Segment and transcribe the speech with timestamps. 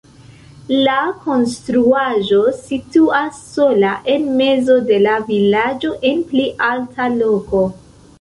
[0.85, 0.93] La
[1.25, 7.63] konstruaĵo situas sola en mezo de la vilaĝo en pli alta loko.